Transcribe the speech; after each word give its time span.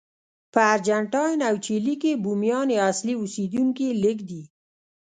په 0.53 0.59
ارجنټاین 0.73 1.39
او 1.49 1.55
چیلي 1.65 1.95
کې 2.01 2.21
بومیان 2.23 2.67
یا 2.77 2.83
اصلي 2.91 3.13
اوسېدونکي 3.21 3.87
لږ 4.03 4.17
دي. 4.29 4.43